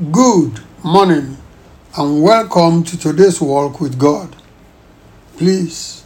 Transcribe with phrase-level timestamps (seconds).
[0.00, 1.36] Good morning
[1.94, 4.34] and welcome to today's walk with God.
[5.36, 6.04] Please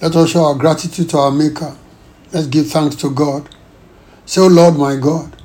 [0.00, 1.76] let us show our gratitude to our Maker.
[2.32, 3.46] Let's give thanks to God.
[4.24, 5.36] Say, oh Lord my God,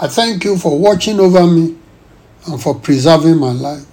[0.00, 1.76] I thank you for watching over me
[2.48, 3.86] and for preserving my life.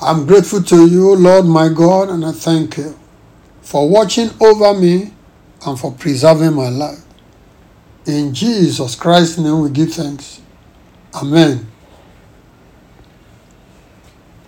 [0.00, 2.98] I'm grateful to you, Lord my God, and I thank you
[3.60, 5.12] for watching over me
[5.66, 7.04] and for preserving my life.
[8.06, 10.41] In Jesus Christ's name we give thanks.
[11.14, 11.66] Amen.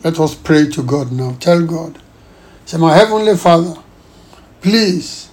[0.03, 1.37] Let us pray to God now.
[1.41, 1.99] Tell God,
[2.65, 3.81] say, My Heavenly Father,
[4.61, 5.31] please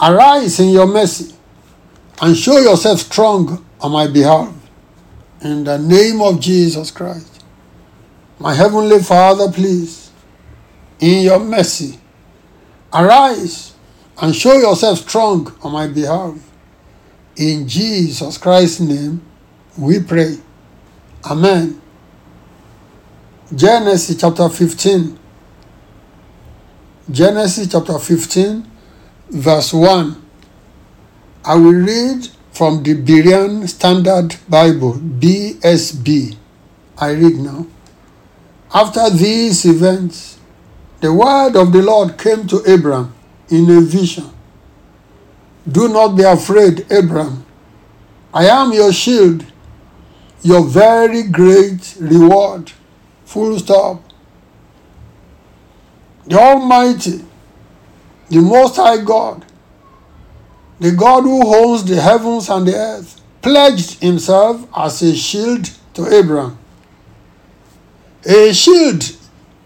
[0.00, 1.34] arise in your mercy
[2.20, 4.54] and show yourself strong on my behalf.
[5.42, 7.44] In the name of Jesus Christ.
[8.38, 10.10] My Heavenly Father, please,
[11.00, 11.98] in your mercy,
[12.92, 13.74] arise
[14.20, 16.34] and show yourself strong on my behalf.
[17.36, 19.22] In Jesus Christ's name,
[19.76, 20.38] we pray.
[21.24, 21.80] Amen.
[23.54, 25.18] Genesis chapter 15.
[27.10, 28.70] Genesis chapter 15,
[29.30, 30.22] verse 1.
[31.44, 36.36] I will read from the Berean Standard Bible, BSB.
[36.98, 37.66] I read now.
[38.74, 40.38] After these events,
[41.00, 43.14] the word of the Lord came to Abram
[43.48, 44.28] in a vision.
[45.70, 47.46] Do not be afraid, Abram.
[48.34, 49.46] I am your shield,
[50.42, 52.72] your very great reward.
[53.24, 54.02] Full stop.
[56.26, 57.24] The Almighty,
[58.28, 59.44] the Most High God,
[60.80, 66.06] the God who holds the heavens and the earth, pledged himself as a shield to
[66.14, 66.58] Abraham.
[68.26, 69.02] A shield,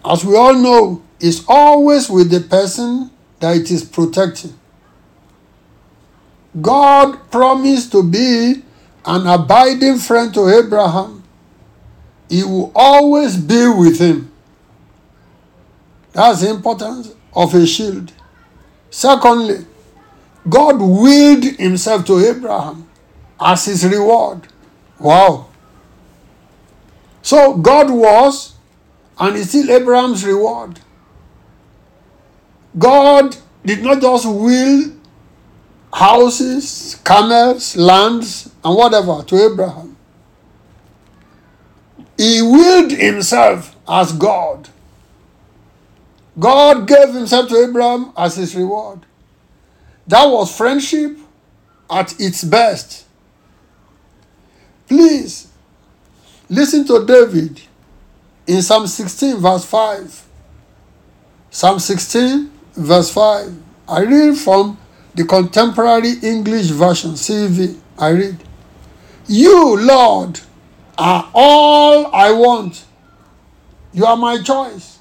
[0.04, 4.54] as we all know, is always with the person that it is protecting.
[6.60, 8.62] God promised to be
[9.04, 11.22] an abiding friend to Abraham.
[12.28, 14.32] He will always be with him.
[16.12, 18.12] That's the importance of a shield.
[18.90, 19.66] Secondly,
[20.48, 22.88] God willed himself to Abraham
[23.40, 24.48] as his reward.
[24.98, 25.48] Wow.
[27.22, 28.54] So God was
[29.18, 30.80] and is still Abraham's reward.
[32.78, 34.92] God did not just will
[35.92, 39.96] houses, camels, lands, and whatever to Abraham.
[42.16, 44.68] He willed himself as God.
[46.38, 49.00] God gave himself to Abraham as his reward.
[50.06, 51.18] That was friendship
[51.90, 53.06] at its best.
[54.88, 55.48] Please
[56.48, 57.60] listen to David
[58.46, 60.26] in Psalm 16, verse 5.
[61.50, 63.54] Psalm 16, verse 5.
[63.88, 64.78] I read from
[65.14, 67.78] the contemporary English version, CV.
[67.98, 68.38] I read,
[69.28, 70.40] You, Lord,
[70.98, 72.84] are all I want.
[73.92, 74.98] You are my choice.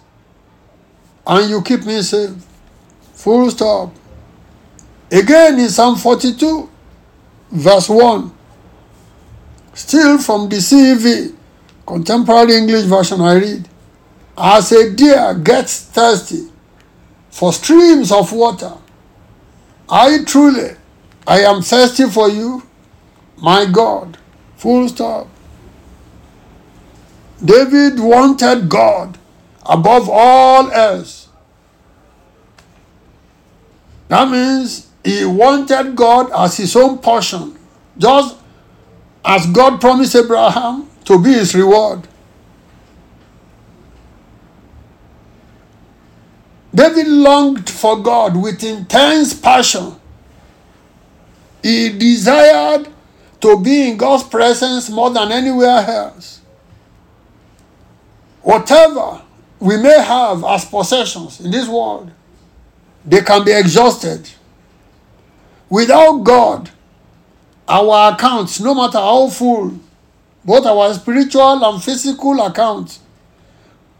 [1.25, 2.35] And you keep me safe.
[3.13, 3.93] Full stop.
[5.11, 6.69] Again in Psalm 42,
[7.51, 8.31] verse 1.
[9.73, 11.35] Still from the CV,
[11.85, 13.67] contemporary English version, I read,
[14.37, 16.49] As a deer gets thirsty
[17.29, 18.73] for streams of water,
[19.89, 20.75] I truly,
[21.27, 22.63] I am thirsty for you,
[23.41, 24.17] my God.
[24.57, 25.27] Full stop.
[27.43, 29.17] David wanted God
[29.65, 31.27] above all else.
[34.09, 37.57] That means he wanted God as his own portion,
[37.97, 38.35] just
[39.25, 42.07] as God promised Abraham to be his reward.
[46.73, 49.95] David longed for God with intense passion.
[51.63, 52.90] He desired
[53.41, 56.41] to be in God's presence more than anywhere else.
[58.41, 59.21] Whatever
[59.59, 62.11] we may have as possessions in this world,
[63.05, 64.29] they can be exhausted.
[65.69, 66.69] Without God,
[67.67, 69.79] our accounts, no matter how full,
[70.43, 72.99] both our spiritual and physical accounts,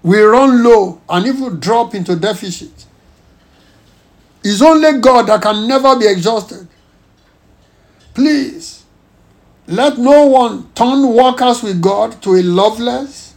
[0.04, 2.86] we run low and even drop into deficit.
[4.44, 6.68] It's only God that can never be exhausted.
[8.14, 8.84] Please,
[9.68, 13.36] let no one turn walkers with God to a loveless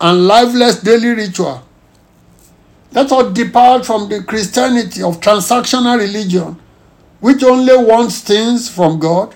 [0.00, 1.62] and lifeless daily ritual.
[2.92, 6.58] Let us depart from the Christianity of transactional religion,
[7.20, 9.34] which only wants things from God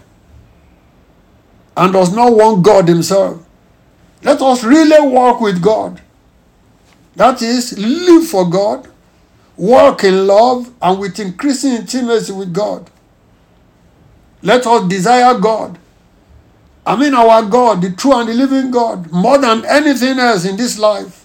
[1.77, 3.41] and does not want God Himself.
[4.23, 6.01] Let us really walk with God.
[7.15, 8.89] That is, live for God,
[9.57, 12.91] walk in love, and with increasing intimacy with God.
[14.43, 15.79] Let us desire God
[16.87, 20.57] I mean, our God, the true and the living God, more than anything else in
[20.57, 21.25] this life.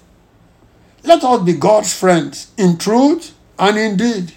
[1.03, 4.33] Let us be God's friends in truth and in deed.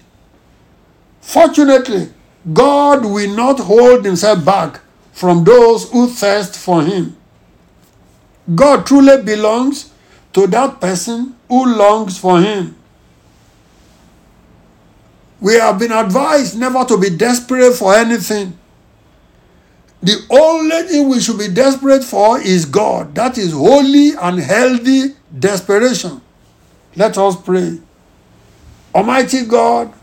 [1.21, 2.09] Fortunately,
[2.51, 4.81] God will not hold himself back
[5.13, 7.15] from those who thirst for him.
[8.53, 9.91] God truly belongs
[10.33, 12.75] to that person who longs for him.
[15.39, 18.57] We have been advised never to be desperate for anything.
[20.03, 23.15] The only thing we should be desperate for is God.
[23.15, 26.21] That is holy and healthy desperation.
[26.97, 27.79] Let us pray.
[28.93, 29.93] Almighty God,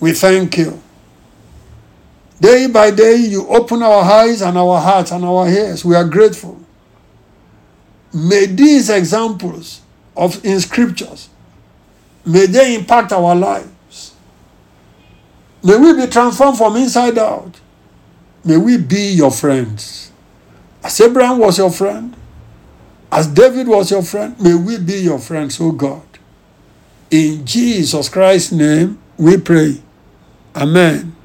[0.00, 0.80] we thank you.
[2.40, 5.84] Day by day, you open our eyes and our hearts and our ears.
[5.84, 6.58] We are grateful.
[8.14, 9.82] May these examples
[10.16, 11.28] of in scriptures
[12.24, 14.14] may they impact our lives.
[15.62, 17.60] May we be transformed from inside out.
[18.44, 20.12] May we be your friends.
[20.82, 22.16] As Abraham was your friend,
[23.12, 26.02] as David was your friend, may we be your friends, O God.
[27.10, 29.82] In Jesus Christ's name we pray.
[30.54, 31.16] Amen.